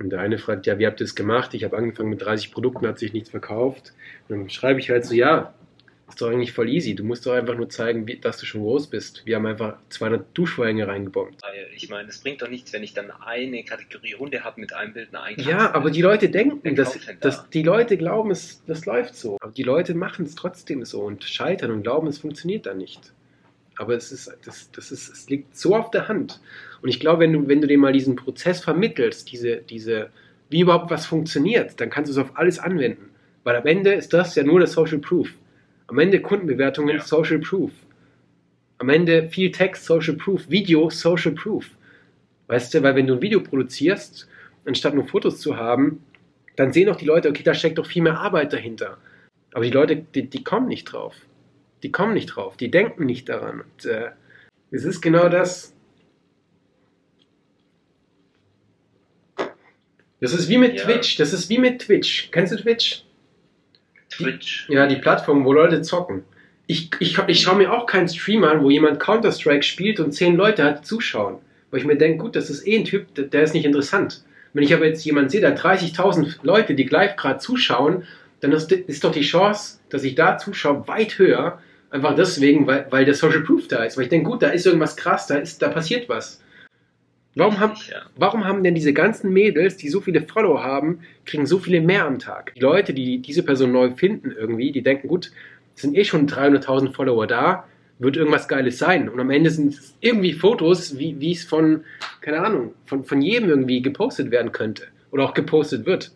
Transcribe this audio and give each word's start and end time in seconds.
Und 0.00 0.10
der 0.10 0.20
eine 0.20 0.38
fragt, 0.38 0.66
ja, 0.66 0.78
wie 0.78 0.86
habt 0.86 1.00
ihr 1.00 1.04
das 1.04 1.14
gemacht? 1.14 1.52
Ich 1.52 1.62
habe 1.62 1.76
angefangen 1.76 2.08
mit 2.08 2.22
30 2.22 2.52
Produkten, 2.52 2.86
hat 2.86 2.98
sich 2.98 3.12
nichts 3.12 3.28
verkauft. 3.28 3.92
Und 4.28 4.38
dann 4.38 4.50
schreibe 4.50 4.80
ich 4.80 4.88
halt 4.88 5.04
so, 5.04 5.14
ja, 5.14 5.52
ist 6.08 6.20
doch 6.20 6.30
eigentlich 6.30 6.52
voll 6.52 6.68
easy. 6.68 6.94
Du 6.94 7.04
musst 7.04 7.26
doch 7.26 7.32
einfach 7.32 7.54
nur 7.54 7.68
zeigen, 7.68 8.06
wie, 8.06 8.16
dass 8.18 8.38
du 8.38 8.46
schon 8.46 8.62
groß 8.62 8.88
bist. 8.88 9.22
Wir 9.26 9.36
haben 9.36 9.46
einfach 9.46 9.76
200 9.90 10.26
Duschvorhänge 10.34 10.88
reingebombt. 10.88 11.40
Ich 11.76 11.88
meine, 11.90 12.08
es 12.08 12.18
bringt 12.18 12.42
doch 12.42 12.48
nichts, 12.48 12.72
wenn 12.72 12.82
ich 12.82 12.94
dann 12.94 13.10
eine 13.10 13.62
Kategorie 13.62 14.14
Hunde 14.14 14.42
habe 14.42 14.60
mit 14.60 14.72
einem 14.72 14.92
Bild, 14.94 15.14
eine 15.14 15.40
Ja, 15.42 15.72
aber 15.74 15.90
die 15.90 16.02
Leute 16.02 16.30
denken, 16.30 16.74
dass, 16.74 16.98
dass 17.20 17.48
die 17.50 17.62
Leute 17.62 17.96
glauben, 17.96 18.30
es, 18.30 18.62
das 18.66 18.86
läuft 18.86 19.14
so. 19.14 19.36
Aber 19.40 19.52
die 19.52 19.62
Leute 19.62 19.94
machen 19.94 20.24
es 20.24 20.34
trotzdem 20.34 20.84
so 20.84 21.02
und 21.02 21.24
scheitern 21.24 21.70
und 21.70 21.82
glauben, 21.82 22.08
es 22.08 22.18
funktioniert 22.18 22.66
dann 22.66 22.78
nicht. 22.78 23.12
Aber 23.80 23.94
es 23.94 24.12
ist, 24.12 24.30
das, 24.44 24.70
das 24.72 24.92
ist, 24.92 25.08
es 25.08 25.30
liegt 25.30 25.56
so 25.56 25.74
auf 25.74 25.90
der 25.90 26.06
Hand. 26.06 26.38
Und 26.82 26.90
ich 26.90 27.00
glaube, 27.00 27.20
wenn 27.20 27.32
du, 27.32 27.48
wenn 27.48 27.62
du 27.62 27.66
dir 27.66 27.78
mal 27.78 27.94
diesen 27.94 28.14
Prozess 28.14 28.60
vermittelst, 28.60 29.32
diese, 29.32 29.56
diese, 29.56 30.10
wie 30.50 30.60
überhaupt 30.60 30.90
was 30.90 31.06
funktioniert, 31.06 31.80
dann 31.80 31.88
kannst 31.88 32.10
du 32.10 32.12
es 32.12 32.18
auf 32.18 32.36
alles 32.36 32.58
anwenden. 32.58 33.08
Weil 33.42 33.56
am 33.56 33.66
Ende 33.66 33.94
ist 33.94 34.12
das 34.12 34.34
ja 34.34 34.42
nur 34.42 34.60
das 34.60 34.72
Social 34.72 34.98
Proof. 34.98 35.30
Am 35.86 35.98
Ende 35.98 36.20
Kundenbewertungen, 36.20 36.96
ja. 36.96 37.02
Social 37.02 37.38
Proof. 37.38 37.70
Am 38.76 38.90
Ende 38.90 39.30
viel 39.30 39.50
Text, 39.50 39.86
Social 39.86 40.16
Proof. 40.16 40.50
Video, 40.50 40.90
Social 40.90 41.32
Proof. 41.32 41.64
Weißt 42.48 42.74
du, 42.74 42.82
weil 42.82 42.96
wenn 42.96 43.06
du 43.06 43.14
ein 43.14 43.22
Video 43.22 43.40
produzierst, 43.40 44.28
anstatt 44.66 44.94
nur 44.94 45.06
Fotos 45.06 45.40
zu 45.40 45.56
haben, 45.56 46.04
dann 46.56 46.74
sehen 46.74 46.90
auch 46.90 46.96
die 46.96 47.06
Leute, 47.06 47.30
okay, 47.30 47.44
da 47.44 47.54
steckt 47.54 47.78
doch 47.78 47.86
viel 47.86 48.02
mehr 48.02 48.18
Arbeit 48.18 48.52
dahinter. 48.52 48.98
Aber 49.54 49.64
die 49.64 49.70
Leute, 49.70 49.96
die, 49.96 50.28
die 50.28 50.44
kommen 50.44 50.68
nicht 50.68 50.84
drauf. 50.84 51.14
Die 51.82 51.92
kommen 51.92 52.14
nicht 52.14 52.26
drauf. 52.26 52.56
Die 52.56 52.70
denken 52.70 53.06
nicht 53.06 53.28
daran. 53.28 53.62
Und 53.62 53.84
äh, 53.86 54.10
es 54.70 54.84
ist 54.84 55.00
genau 55.00 55.28
das. 55.28 55.74
Das 60.20 60.34
ist 60.34 60.48
wie 60.48 60.58
mit 60.58 60.74
ja. 60.74 60.84
Twitch. 60.84 61.16
Das 61.16 61.32
ist 61.32 61.48
wie 61.48 61.58
mit 61.58 61.80
Twitch. 61.80 62.30
Kennst 62.30 62.52
du 62.52 62.56
Twitch? 62.56 63.04
Twitch. 64.10 64.68
ja, 64.68 64.86
die 64.86 64.96
Plattform, 64.96 65.44
wo 65.44 65.52
Leute 65.52 65.82
zocken. 65.82 66.24
Ich, 66.66 66.90
ich, 67.00 67.18
ich 67.26 67.40
schaue 67.40 67.56
mir 67.56 67.72
auch 67.72 67.86
keinen 67.86 68.08
Stream 68.08 68.44
an, 68.44 68.62
wo 68.62 68.70
jemand 68.70 69.00
Counter-Strike 69.00 69.62
spielt 69.62 70.00
und 70.00 70.12
zehn 70.12 70.36
Leute 70.36 70.64
hat 70.64 70.86
zuschauen. 70.86 71.38
Weil 71.70 71.80
ich 71.80 71.86
mir 71.86 71.96
denke, 71.96 72.18
gut, 72.24 72.36
das 72.36 72.50
ist 72.50 72.66
eh 72.66 72.76
ein 72.76 72.84
Typ, 72.84 73.14
der, 73.14 73.24
der 73.24 73.42
ist 73.42 73.54
nicht 73.54 73.64
interessant. 73.64 74.24
Wenn 74.52 74.64
ich 74.64 74.74
aber 74.74 74.86
jetzt 74.86 75.04
jemanden 75.04 75.30
sehe, 75.30 75.40
da 75.40 75.50
30.000 75.50 76.38
Leute, 76.42 76.74
die 76.74 76.84
live 76.84 77.16
gerade 77.16 77.38
zuschauen, 77.38 78.04
dann 78.40 78.52
ist, 78.52 78.70
ist 78.72 79.04
doch 79.04 79.12
die 79.12 79.20
Chance, 79.22 79.78
dass 79.90 80.02
ich 80.04 80.14
da 80.14 80.38
zuschaue, 80.38 80.86
weit 80.88 81.18
höher. 81.18 81.60
Einfach 81.90 82.14
deswegen, 82.14 82.66
weil, 82.66 82.86
weil 82.90 83.04
der 83.04 83.14
Social 83.14 83.40
Proof 83.40 83.66
da 83.68 83.84
ist. 83.84 83.96
Weil 83.96 84.04
ich 84.04 84.10
denke, 84.10 84.30
gut, 84.30 84.42
da 84.42 84.50
ist 84.50 84.64
irgendwas 84.64 84.96
krass, 84.96 85.26
da, 85.26 85.36
ist, 85.36 85.60
da 85.60 85.68
passiert 85.68 86.08
was. 86.08 86.40
Warum 87.34 87.60
haben, 87.60 87.74
warum 88.16 88.44
haben 88.44 88.64
denn 88.64 88.74
diese 88.74 88.92
ganzen 88.92 89.32
Mädels, 89.32 89.76
die 89.76 89.88
so 89.88 90.00
viele 90.00 90.22
Follower 90.22 90.62
haben, 90.62 91.00
kriegen 91.24 91.46
so 91.46 91.58
viele 91.58 91.80
mehr 91.80 92.04
am 92.04 92.18
Tag? 92.18 92.54
Die 92.54 92.60
Leute, 92.60 92.92
die 92.92 93.18
diese 93.18 93.44
Person 93.44 93.72
neu 93.72 93.92
finden 93.92 94.32
irgendwie, 94.32 94.72
die 94.72 94.82
denken, 94.82 95.08
gut, 95.08 95.30
sind 95.74 95.96
eh 95.96 96.04
schon 96.04 96.28
300.000 96.28 96.92
Follower 96.92 97.26
da, 97.26 97.66
wird 97.98 98.16
irgendwas 98.16 98.48
Geiles 98.48 98.78
sein. 98.78 99.08
Und 99.08 99.20
am 99.20 99.30
Ende 99.30 99.50
sind 99.50 99.74
es 99.74 99.94
irgendwie 100.00 100.32
Fotos, 100.32 100.98
wie, 100.98 101.20
wie 101.20 101.32
es 101.32 101.44
von, 101.44 101.84
keine 102.20 102.40
Ahnung, 102.40 102.74
von, 102.86 103.04
von 103.04 103.20
jedem 103.20 103.48
irgendwie 103.48 103.82
gepostet 103.82 104.30
werden 104.30 104.52
könnte. 104.52 104.84
Oder 105.10 105.24
auch 105.24 105.34
gepostet 105.34 105.86
wird. 105.86 106.12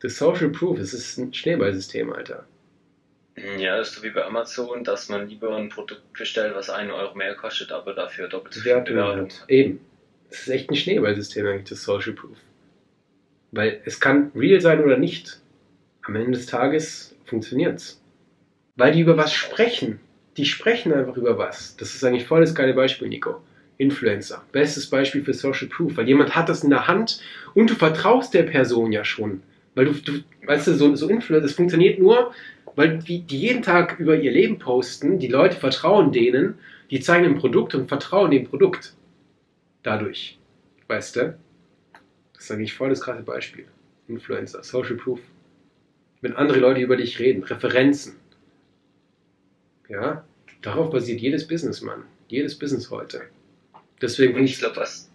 Das 0.00 0.16
Social 0.16 0.50
Proof, 0.50 0.78
es 0.78 0.94
ist 0.94 1.18
ein 1.18 1.32
Schneeballsystem, 1.32 2.12
Alter. 2.12 2.46
Ja, 3.36 3.78
das 3.78 3.88
ist 3.88 3.96
so 3.96 4.02
wie 4.02 4.10
bei 4.10 4.24
Amazon, 4.24 4.84
dass 4.84 5.08
man 5.08 5.28
lieber 5.28 5.56
ein 5.56 5.70
Produkt 5.70 6.12
bestellt, 6.12 6.54
was 6.54 6.68
einen 6.68 6.90
Euro 6.90 7.14
mehr 7.14 7.34
kostet, 7.34 7.72
aber 7.72 7.94
dafür 7.94 8.28
doppelt 8.28 8.54
so 8.54 8.60
viel 8.60 8.80
Bewertung 8.80 9.22
hat. 9.22 9.44
Eben. 9.48 9.80
Das 10.28 10.40
ist 10.40 10.48
echt 10.48 10.70
ein 10.70 10.76
Schneeballsystem 10.76 11.46
eigentlich, 11.46 11.68
das 11.68 11.82
Social 11.82 12.12
Proof. 12.12 12.36
Weil 13.52 13.80
es 13.84 14.00
kann 14.00 14.32
real 14.34 14.60
sein 14.60 14.82
oder 14.82 14.96
nicht. 14.96 15.40
Am 16.04 16.16
Ende 16.16 16.32
des 16.32 16.46
Tages 16.46 17.14
funktioniert 17.24 17.78
es. 17.78 18.02
Weil 18.76 18.92
die 18.92 19.00
über 19.00 19.16
was 19.16 19.32
sprechen. 19.32 20.00
Die 20.36 20.46
sprechen 20.46 20.92
einfach 20.92 21.16
über 21.16 21.36
was. 21.36 21.76
Das 21.76 21.94
ist 21.94 22.02
eigentlich 22.04 22.26
voll 22.26 22.40
das 22.40 22.54
geile 22.54 22.74
Beispiel, 22.74 23.08
Nico. 23.08 23.42
Influencer. 23.76 24.42
Bestes 24.52 24.88
Beispiel 24.88 25.22
für 25.22 25.34
Social 25.34 25.68
Proof. 25.68 25.96
Weil 25.96 26.08
jemand 26.08 26.34
hat 26.34 26.48
das 26.48 26.64
in 26.64 26.70
der 26.70 26.88
Hand 26.88 27.20
und 27.54 27.68
du 27.68 27.74
vertraust 27.74 28.32
der 28.32 28.44
Person 28.44 28.92
ja 28.92 29.04
schon. 29.04 29.42
Weil 29.74 29.86
du, 29.86 29.92
du 29.92 30.20
weißt 30.46 30.68
du, 30.68 30.74
so, 30.74 30.94
so 30.94 31.08
Influencer, 31.08 31.46
das 31.46 31.54
funktioniert 31.54 31.98
nur, 31.98 32.34
weil 32.74 32.98
die, 32.98 33.24
jeden 33.28 33.62
Tag 33.62 33.98
über 33.98 34.16
ihr 34.16 34.32
Leben 34.32 34.58
posten, 34.58 35.18
die 35.18 35.28
Leute 35.28 35.56
vertrauen 35.56 36.12
denen, 36.12 36.58
die 36.90 37.00
zeigen 37.00 37.26
ein 37.26 37.38
Produkt 37.38 37.74
und 37.74 37.88
vertrauen 37.88 38.30
dem 38.30 38.44
Produkt. 38.44 38.94
Dadurch. 39.82 40.38
Weißt 40.88 41.16
du? 41.16 41.38
Das 42.34 42.44
ist 42.44 42.50
eigentlich 42.50 42.74
voll 42.74 42.90
das 42.90 43.00
krasse 43.00 43.22
Beispiel. 43.22 43.66
Influencer, 44.08 44.62
Social 44.62 44.96
Proof. 44.96 45.20
Wenn 46.20 46.36
andere 46.36 46.58
Leute 46.58 46.80
über 46.80 46.96
dich 46.96 47.18
reden, 47.18 47.42
Referenzen. 47.42 48.16
Ja, 49.88 50.24
darauf 50.62 50.90
basiert 50.90 51.20
jedes 51.20 51.46
Business, 51.46 51.82
Mann. 51.82 52.04
Jedes 52.28 52.58
Business 52.58 52.90
heute. 52.90 53.22
Deswegen 54.00 54.42
ich 54.42 54.58
glaube, 54.58 54.76
was 54.76 55.11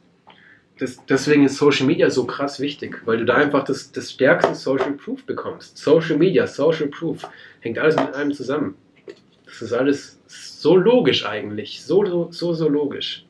das, 0.79 1.05
deswegen 1.05 1.45
ist 1.45 1.57
Social 1.57 1.85
Media 1.85 2.09
so 2.09 2.25
krass 2.25 2.59
wichtig, 2.59 3.01
weil 3.05 3.17
du 3.17 3.25
da 3.25 3.35
einfach 3.35 3.63
das, 3.63 3.91
das 3.91 4.11
stärkste 4.11 4.55
Social 4.55 4.93
Proof 4.93 5.23
bekommst. 5.25 5.77
Social 5.77 6.17
Media, 6.17 6.47
Social 6.47 6.87
Proof, 6.87 7.27
hängt 7.59 7.77
alles 7.79 7.95
mit 7.95 8.13
einem 8.13 8.33
zusammen. 8.33 8.75
Das 9.45 9.61
ist 9.61 9.73
alles 9.73 10.19
so 10.27 10.75
logisch 10.75 11.25
eigentlich, 11.25 11.83
so, 11.83 12.31
so, 12.31 12.53
so 12.53 12.69
logisch. 12.69 13.26